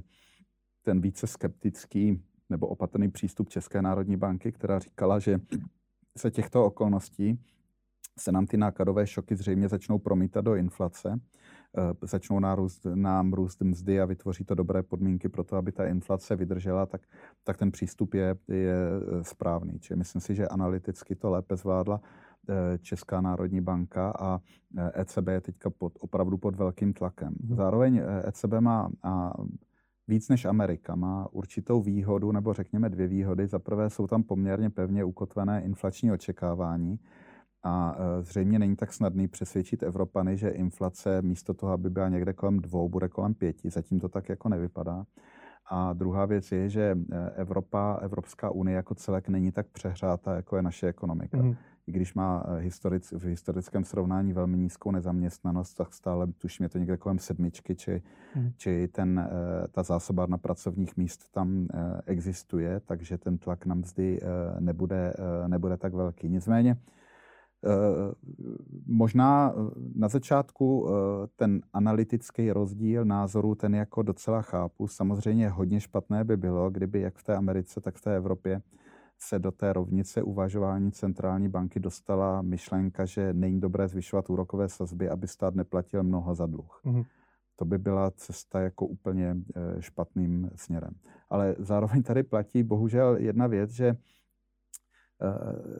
[0.81, 5.39] ten více skeptický nebo opatrný přístup České národní banky, která říkala, že
[6.17, 7.39] se těchto okolností
[8.19, 11.42] se nám ty nákladové šoky zřejmě začnou promítat do inflace, Eh,
[12.01, 16.35] začnou nárůst, nám růst mzdy a vytvoří to dobré podmínky pro to, aby ta inflace
[16.35, 17.01] vydržela, tak,
[17.43, 19.79] tak ten přístup je, je eh, správný.
[19.79, 22.01] Čili myslím si, že analyticky to lépe zvládla
[22.49, 24.39] eh, Česká národní banka a
[24.93, 27.35] ECB je teďka pod, opravdu pod velkým tlakem.
[27.43, 27.55] Mhm.
[27.55, 29.33] Zároveň ECB má a
[30.07, 30.95] víc než Amerika.
[30.95, 33.47] Má určitou výhodu, nebo řekněme dvě výhody.
[33.47, 36.99] Za prvé jsou tam poměrně pevně ukotvené inflační očekávání,
[37.63, 42.33] a e, zřejmě není tak snadný přesvědčit Evropany, že inflace místo toho, aby byla někde
[42.33, 43.69] kolem dvou, bude kolem pěti.
[43.69, 45.05] Zatím to tak jako nevypadá.
[45.69, 50.55] A druhá věc je, že e, Evropa, Evropská unie jako celek není tak přehrátá, jako
[50.55, 51.37] je naše ekonomika.
[51.37, 51.55] Mm.
[51.87, 56.69] I když má e, historic, v historickém srovnání velmi nízkou nezaměstnanost, tak stále tuším je
[56.69, 58.01] to někde kolem sedmičky, či,
[58.35, 58.51] mm.
[58.57, 59.29] či ten,
[59.71, 61.67] ta zásobárna pracovních míst tam
[62.05, 64.19] existuje, takže ten tlak na mzdy
[64.59, 65.13] nebude,
[65.47, 66.29] nebude tak velký.
[66.29, 66.77] Nicméně
[68.85, 74.87] možná eh, na začátku eh, ten analytický rozdíl názoru, ten jako docela chápu.
[74.87, 78.61] Samozřejmě hodně špatné by bylo, kdyby jak v té Americe, tak v té Evropě
[79.19, 85.09] se do té rovnice uvažování centrální banky dostala myšlenka, že není dobré zvyšovat úrokové sazby,
[85.09, 86.81] aby stát neplatil mnoho za dluh.
[86.85, 87.05] Mm-hmm.
[87.55, 89.35] to by byla cesta jako úplně
[89.79, 90.93] špatným směrem.
[91.29, 93.95] Ale zároveň tady platí bohužel jedna věc, že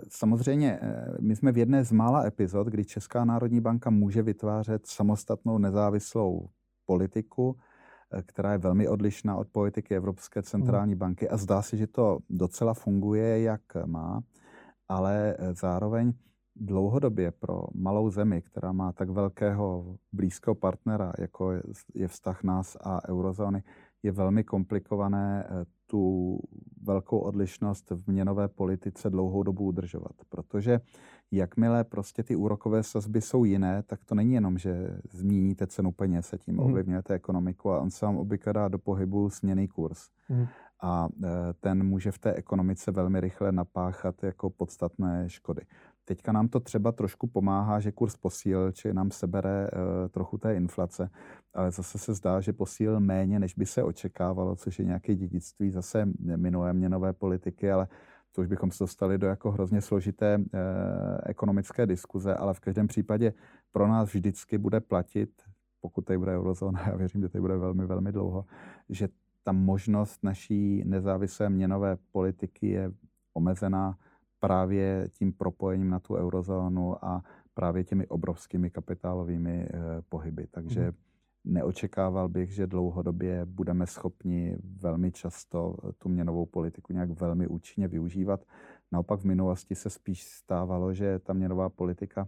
[0.10, 0.79] Samozřejmě,
[1.21, 6.49] my jsme v jedné z mála epizod, kdy Česká národní banka může vytvářet samostatnou nezávislou
[6.86, 7.58] politiku,
[8.25, 10.43] která je velmi odlišná od politiky Evropské hmm.
[10.43, 14.21] centrální banky a zdá se, že to docela funguje, jak má,
[14.88, 16.13] ale zároveň
[16.56, 21.51] dlouhodobě pro malou zemi, která má tak velkého blízkého partnera, jako
[21.95, 23.63] je vztah nás a eurozóny,
[24.03, 26.39] je velmi komplikované eh, tu
[26.82, 30.12] velkou odlišnost v měnové politice dlouhou dobu udržovat.
[30.29, 30.79] Protože
[31.32, 36.34] jakmile prostě ty úrokové sazby jsou jiné, tak to není jenom, že zmíníte cenu peněz
[36.34, 40.10] a tím ovlivňujete ekonomiku a on se vám obvykle dá do pohybu směný kurz.
[40.29, 40.45] Mm.
[40.82, 41.29] A eh,
[41.60, 45.62] ten může v té ekonomice velmi rychle napáchat jako podstatné škody.
[46.06, 50.56] Teďka nám to třeba trošku pomáhá, že kurz posíl, či nám sebere uh, trochu té
[50.56, 51.10] inflace,
[51.53, 55.71] ale zase se zdá, že posíl méně, než by se očekávalo, což je nějaké dědictví
[55.71, 57.87] zase minulé měnové politiky, ale
[58.31, 60.43] to už bychom se dostali do jako hrozně složité uh,
[61.25, 63.33] ekonomické diskuze, ale v každém případě
[63.71, 65.29] pro nás vždycky bude platit,
[65.81, 68.45] pokud tady bude eurozóna, já věřím, že tady bude velmi, velmi dlouho,
[68.89, 69.09] že
[69.43, 72.91] ta možnost naší nezávislé měnové politiky je
[73.33, 73.97] omezená
[74.39, 80.47] právě tím propojením na tu eurozónu a právě těmi obrovskými kapitálovými eh, pohyby.
[80.51, 80.97] Takže mm.
[81.43, 88.45] Neočekával bych, že dlouhodobě budeme schopni velmi často tu měnovou politiku nějak velmi účinně využívat.
[88.91, 92.27] Naopak v minulosti se spíš stávalo, že ta měnová politika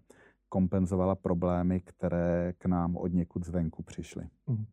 [0.49, 4.30] kompenzovala problémy, které k nám od někud zvenku přišly.
[4.47, 4.65] Mm.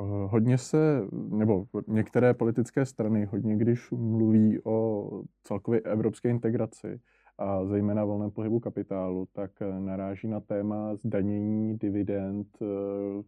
[0.00, 5.08] Eh, hodně se, nebo některé politické strany hodně, když mluví o
[5.42, 7.00] celkově evropské integraci
[7.40, 12.66] a zejména volném pohybu kapitálu, tak eh, naráží na téma zdanění dividend, eh,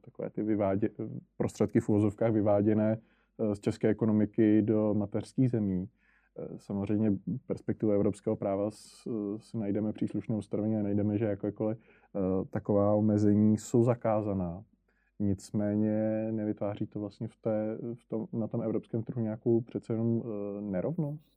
[0.01, 0.89] takové ty vyvádě,
[1.37, 2.99] prostředky v úvozovkách vyváděné
[3.53, 5.89] z české ekonomiky do mateřských zemí.
[6.57, 7.13] Samozřejmě
[7.47, 8.71] perspektivu evropského práva
[9.39, 11.79] si najdeme příslušné ustanovení a najdeme, že jakékoliv
[12.51, 14.65] taková omezení jsou zakázaná.
[15.19, 20.23] Nicméně nevytváří to vlastně v té, v tom, na tom evropském trhu nějakou přece jenom
[20.61, 21.33] nerovnost?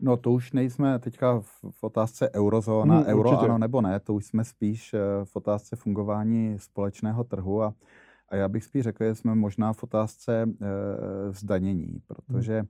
[0.00, 3.44] No to už nejsme teďka v, otázce eurozóna, hmm, euro určitě.
[3.44, 7.74] ano nebo ne, to už jsme spíš eh, v otázce fungování společného trhu a,
[8.28, 10.46] a já bych spíš řekl, že jsme možná v otázce e,
[11.32, 12.66] zdanění, protože e,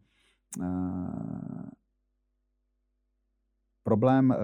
[3.83, 4.37] problém e,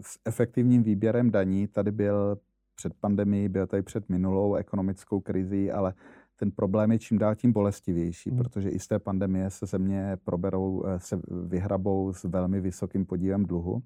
[0.00, 2.38] s efektivním výběrem daní tady byl
[2.74, 5.94] před pandemií, byl tady před minulou ekonomickou krizí, ale
[6.38, 8.38] ten problém je čím dál tím bolestivější, hmm.
[8.38, 13.46] protože i z té pandemie se země proberou, eh, se vyhrabou s velmi vysokým podílem
[13.46, 13.82] dluhu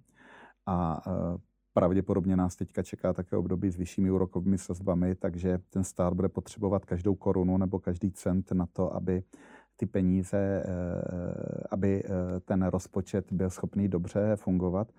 [0.66, 1.10] a eh,
[1.72, 6.84] pravděpodobně nás teďka čeká také období s vyššími úrokovými sazbami, takže ten stát bude potřebovat
[6.84, 9.22] každou korunu nebo každý cent na to, aby
[9.76, 10.64] ty peníze, eh,
[11.70, 12.04] aby
[12.44, 14.92] ten rozpočet byl schopný dobře fungovat.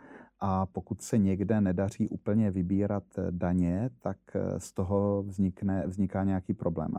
[0.45, 6.23] A pokud se někde nedaří úplně vybírat eh, daně, tak eh, z toho vznikne, vzniká
[6.23, 6.91] nějaký problém.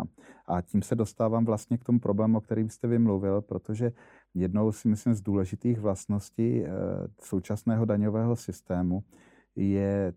[0.47, 3.93] A tím se dostávám vlastně k tomu problému, o kterým jste vymluvil, protože
[4.35, 6.71] jednou si myslím z důležitých vlastností eh,
[7.21, 9.05] současného daňového systému
[9.57, 10.13] je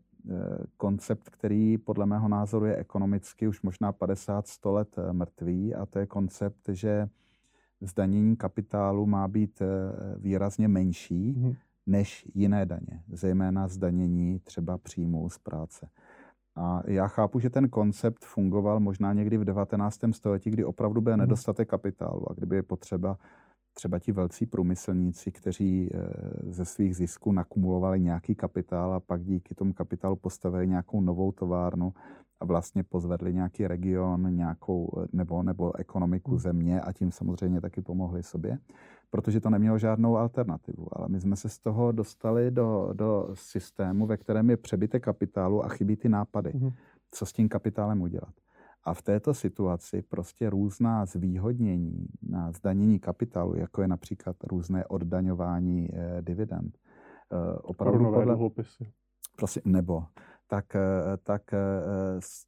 [0.78, 5.76] koncept, který podle mého názoru je ekonomicky už možná 50-100 let mrtvý.
[5.76, 7.10] A to je koncept, že
[7.82, 9.62] zdanění kapitálu má být
[10.18, 11.56] výrazně menší, mm-hmm
[11.88, 15.90] než jiné daně, zejména zdanění třeba příjmů z práce.
[16.56, 20.00] A já chápu, že ten koncept fungoval možná někdy v 19.
[20.12, 21.20] století, kdy opravdu byl mhm.
[21.20, 23.18] nedostatek kapitálu a kdyby je potřeba
[23.74, 26.00] třeba ti velcí průmyslníci, kteří eh,
[26.52, 31.94] ze svých zisků nakumulovali nějaký kapitál a pak díky tomu kapitálu postavili nějakou novou továrnu
[32.40, 36.40] a vlastně pozvedli nějaký region, nějakou nebo, nebo ekonomiku mhm.
[36.40, 38.58] země a tím samozřejmě taky pomohli sobě
[39.10, 40.88] protože to nemělo žádnou alternativu.
[40.92, 45.66] Ale my jsme se z toho dostali do, do systému, ve kterém je přebytek kapitálu
[45.66, 46.74] a chybí ty nápady, mm-hmm.
[47.12, 48.34] co s tím kapitálem udělat.
[48.84, 55.90] A v této situaci prostě různá zvýhodnění na zdanění kapitálu, jako je například různé oddaňování
[55.94, 56.78] eh, dividend,
[57.32, 58.26] eh, opravdu podle...
[58.26, 58.92] dluhopisy.
[59.36, 60.04] Prosím, nebo
[60.48, 61.60] tak, eh, tak eh,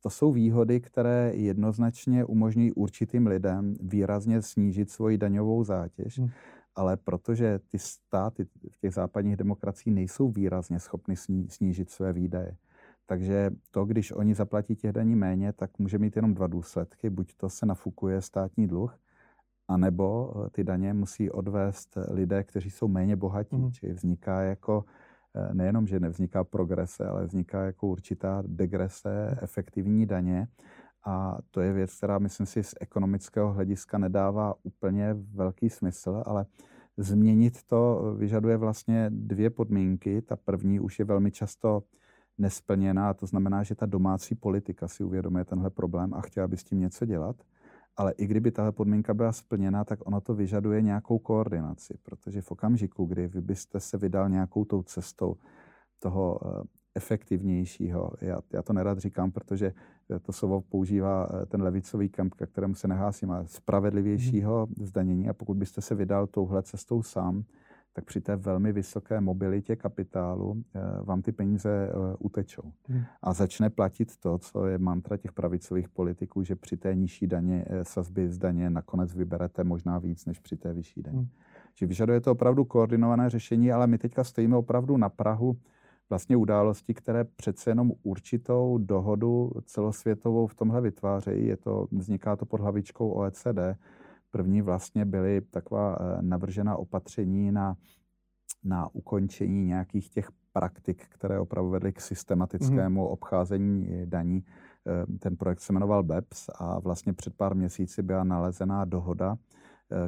[0.01, 6.19] to jsou výhody, které jednoznačně umožňují určitým lidem výrazně snížit svoji daňovou zátěž.
[6.19, 6.29] Hmm.
[6.75, 11.15] Ale protože ty státy v těch západních demokraciích nejsou výrazně schopny
[11.47, 12.57] snížit své výdaje,
[13.05, 17.09] takže to, když oni zaplatí těch daní méně, tak může mít jenom dva důsledky.
[17.09, 18.97] Buď to se nafukuje státní dluh,
[19.67, 23.55] anebo eh, ty daně musí odvést lidé, kteří jsou méně bohatí.
[23.55, 23.71] Mm.
[23.71, 24.85] Čili vzniká jako
[25.53, 30.47] nejenom, že nevzniká progrese, ale vzniká jako určitá degrese efektivní daně.
[31.05, 36.45] a to je věc, která myslím si z ekonomického hlediska nedává úplně velký smysl, ale
[36.97, 40.21] změnit to vyžaduje vlastně dvě podmínky.
[40.21, 41.83] Ta první už je velmi často
[42.37, 46.63] nesplněná, to znamená, že ta domácí politika si uvědomuje tenhle problém a chtěla by s
[46.63, 47.35] tím něco dělat.
[47.99, 52.51] Ale i kdyby tahle podmínka byla splněna, tak ono to vyžaduje nějakou koordinaci, protože v
[52.51, 55.35] okamžiku, kdy vy byste se vydal nějakou tou cestou
[55.99, 56.63] toho eh,
[56.95, 58.11] efektivnějšího.
[58.21, 59.73] Já, já to nerad říkám, protože
[60.15, 64.85] eh, to slovo používá eh, ten levicový kemp, ke kterému se nehásím, ale spravedlivějšího hmm.
[64.85, 65.29] zdanění.
[65.29, 67.43] A pokud byste se vydal touhle cestou sám,
[67.99, 72.71] tak při té velmi vysoké mobilitě kapitálu eh, vám ty peníze utečou.
[72.87, 73.03] Hmm.
[73.21, 77.65] A začne platit to, co je mantra těch pravicových politiků, že při té nižší daně,
[77.83, 81.17] sazby z daně nakonec vyberete možná víc než při té vyšší daně.
[81.17, 81.27] Hmm.
[81.75, 85.57] Že vyžaduje to opravdu koordinované řešení, ale my teďka stojíme opravdu na Prahu
[86.09, 91.47] vlastně události, které přece jenom určitou dohodu celosvětovou v tomhle vytvářejí.
[91.47, 93.59] Je to, vzniká to pod hlavičkou OECD.
[94.31, 97.75] První vlastně byly taková eh, navržená opatření na,
[98.63, 103.11] na ukončení nějakých těch praktik, které opravdu vedly k systematickému mm-hmm.
[103.11, 104.45] obcházení daní.
[104.87, 109.48] Eh, ten projekt se jmenoval BEPS a vlastně před pár měsíci byla nalezená dohoda, Eh,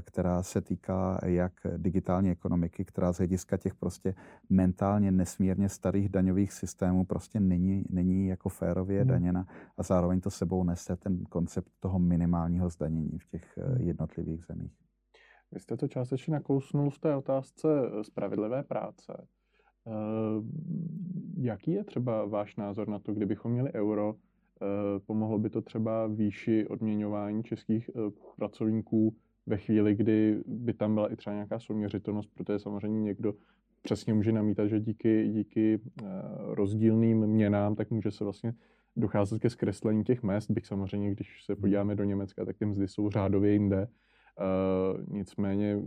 [0.01, 4.15] která se týká jak digitální ekonomiky, která z hlediska těch prostě
[4.49, 9.09] mentálně nesmírně starých daňových systémů prostě není, není jako férově hmm.
[9.09, 13.87] daněna a zároveň to sebou nese ten koncept toho minimálního zdanění v těch eh, hmm.
[13.87, 14.73] jednotlivých zemích.
[15.51, 19.27] Vy jste to částečně nakousnul v té otázce eh, spravedlivé práce.
[21.37, 24.15] Jaký je třeba váš názor na to, kdybychom měli euro,
[25.05, 27.89] pomohlo by to třeba výši odměňování českých
[28.35, 29.15] pracovníků
[29.45, 33.33] ve chvíli, kdy by tam byla i třeba nějaká souměřitelnost, protože samozřejmě někdo
[33.81, 36.05] přesně může namítat, že díky, díky eh,
[36.37, 38.53] rozdílným měnám, tak může se vlastně
[38.95, 42.87] docházet ke zkreslení těch mest, bych samozřejmě, když se podíváme do Německa, tak ty mzdy
[42.87, 43.87] jsou řádově jinde.
[43.87, 45.79] Uh, nicméně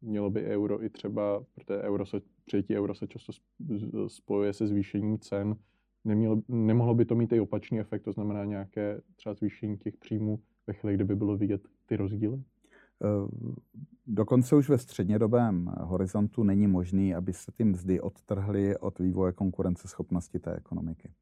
[0.00, 3.32] mělo by euro i třeba, protože euro se, přijetí euro se často
[4.06, 5.56] spojuje se zvýšením cen,
[6.04, 10.40] nemělo, nemohlo by to mít i opačný efekt, to znamená nějaké třeba zvýšení těch příjmů
[10.66, 12.42] ve chvíli, kdyby bylo vidět ty rozdíly?
[13.04, 13.28] Eh,
[14.06, 20.38] dokonce už ve střednědobém horizontu není možný, aby se ty mzdy odtrhly od vývoje konkurenceschopnosti
[20.38, 21.12] té ekonomiky.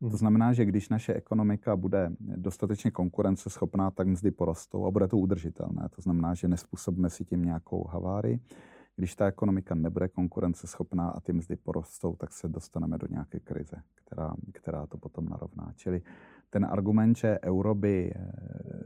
[0.00, 0.16] To hmm.
[0.16, 5.88] znamená, že když naše ekonomika bude dostatečně konkurenceschopná, tak mzdy porostou a bude to udržitelné.
[5.96, 8.40] To znamená, že nespůsobíme si tím nějakou havárii.
[8.96, 13.76] Když ta ekonomika nebude konkurenceschopná a ty mzdy porostou, tak se dostaneme do nějaké krize,
[13.94, 15.72] která, která to potom narovná.
[15.76, 16.02] Čili
[16.50, 18.32] ten argument, že euro by eh,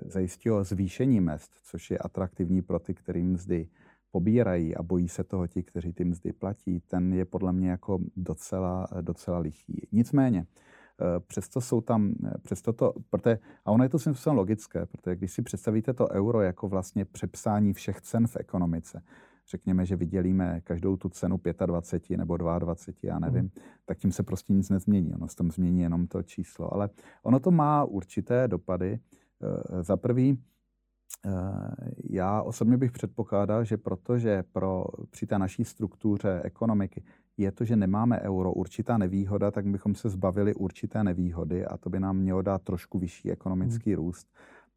[0.09, 3.69] zajistilo zvýšení mest, což je atraktivní pro ty, kteří mzdy
[4.11, 7.99] pobírají a bojí se toho ti, kteří ty mzdy platí, ten je podle mě jako
[8.17, 9.89] docela, docela lichý.
[9.93, 14.87] Nicméně, eh, přesto jsou tam, eh, přesto to, protože, a ono je to svým logické,
[14.87, 19.03] protože když si představíte to euro jako vlastně přepsání všech cen v ekonomice,
[19.49, 23.51] řekněme, že vydělíme každou tu cenu 25 nebo 22, já nevím, mm.
[23.85, 25.15] tak tím se prostě nic nezmění.
[25.15, 26.75] Ono se tam změní jenom to číslo.
[26.75, 26.91] Ale
[27.23, 28.99] ono to má určité dopady.
[29.43, 30.39] Eh, za prvý,
[31.27, 31.31] eh,
[32.11, 37.05] já osobně bych předpokládal, že protože pro, při té naší struktuře ekonomiky
[37.37, 41.91] je to, že nemáme euro, určitá nevýhoda, tak bychom se zbavili určité nevýhody a to
[41.91, 43.97] by nám mělo dát trošku vyšší ekonomický hmm.
[43.97, 44.29] růst.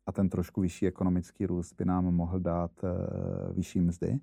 [0.06, 4.19] A ten trošku vyšší ekonomický růst by nám mohl dát uh, vyšší mzdy.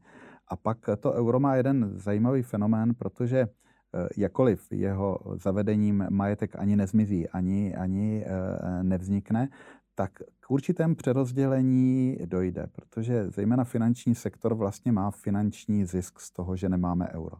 [0.49, 6.77] A pak to euro má jeden zajímavý fenomén, protože eh, jakoliv jeho zavedením majetek ani
[6.77, 9.49] nezmizí, ani, ani eh, nevznikne,
[9.99, 16.57] tak k určitém přerozdělení dojde, protože zejména finanční sektor vlastně má finanční zisk z toho,
[16.57, 17.37] že nemáme euro.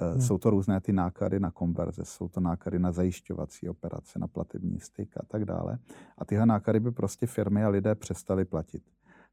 [0.00, 0.20] Eh, hmm.
[0.20, 4.80] Jsou to různé ty náklady na konverze, jsou to náklady na zajišťovací operace, na platební
[4.80, 5.78] styk a tak dále.
[6.18, 8.82] A tyhle náklady by prostě firmy a lidé přestali platit.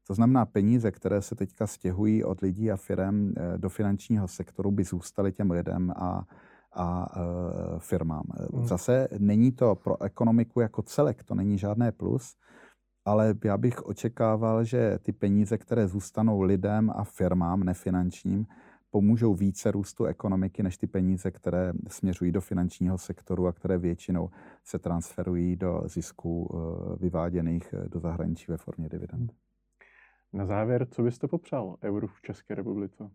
[0.06, 4.70] To znamená, peníze, které se teďka stěhují od lidí a firm eh, do finančního sektoru,
[4.70, 6.24] by zůstaly těm lidem a,
[6.72, 8.24] a e, firmám.
[8.52, 8.64] Hmm.
[8.64, 12.36] Zase není to pro ekonomiku jako celek, to není žádné plus,
[13.04, 18.46] ale já bych očekával, že ty peníze, které zůstanou lidem a firmám nefinančním,
[18.90, 24.30] pomůžou více růstu ekonomiky než ty peníze, které směřují do finančního sektoru a které většinou
[24.64, 29.32] se transferují do zisků e, vyváděných do zahraničí ve formě dividend.
[30.32, 33.10] Na závěr, co byste popřál euro v České republice?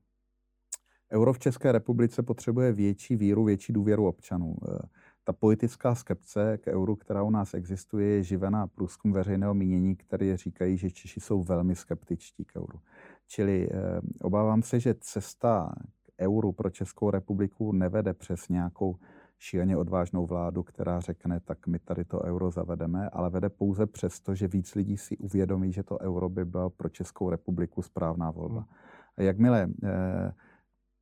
[1.14, 4.56] Euro v České republice potřebuje větší víru, větší důvěru občanů.
[4.68, 4.80] Eh,
[5.24, 10.38] ta politická skepce k euru, která u nás existuje, je živená průzkum veřejného mínění, které
[10.38, 12.80] říkají, že Češi jsou velmi skeptičtí k euru.
[13.28, 18.96] Čili eh, obávám se, že cesta k euru pro Českou republiku nevede přes nějakou
[19.40, 24.36] šíleně odvážnou vládu, která řekne, tak my tady to euro zavedeme, ale vede pouze přesto,
[24.36, 28.60] že víc lidí si uvědomí, že to euro by byla pro Českou republiku správná volba.
[28.60, 28.68] Hmm.
[29.18, 30.34] A jakmile eh,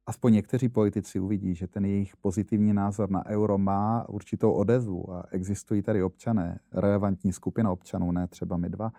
[0.06, 5.26] aspoň někteří politici uvidí, že ten jejich pozitivní názor na euro má určitou odezvu a
[5.32, 8.92] existují tady občané, relevantní skupina občanů, ne třeba my dva,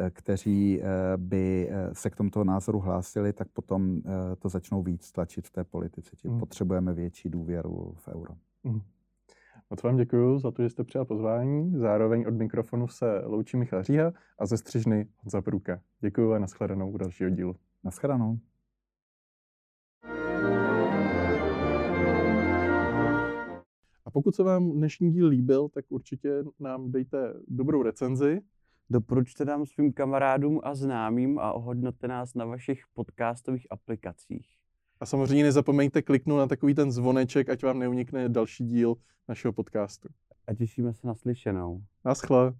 [0.00, 0.86] eh, kteří eh,
[1.16, 4.02] by eh, se k tomuto názoru hlásili, tak potom
[4.38, 6.16] to začnou víc tlačit v té politice.
[6.16, 6.38] Tím mm.
[6.38, 8.34] potřebujeme větší důvěru v euro.
[8.64, 8.80] Mm.
[9.70, 11.72] Moc vám děkuji za to, že jste přijal pozvání.
[11.78, 15.80] Zároveň od mikrofonu se loučí Michal Říha a ze střižny Honza Průka.
[16.00, 17.54] Děkuji a nashledanou u dalšího dílu.
[17.84, 18.38] Nashledanou.
[24.08, 28.40] A pokud se vám dnešní díl líbil, tak určitě nám dejte dobrou recenzi.
[28.90, 34.46] Doporučte nám svým kamarádům a známým a ohodnote nás na vašich podcastových aplikacích.
[35.00, 38.94] A samozřejmě nezapomeňte kliknout na takový ten zvoneček, ať vám neunikne další díl
[39.28, 40.08] našeho podcastu.
[40.46, 41.82] A těšíme se na slyšenou.
[42.04, 42.52] Naschle.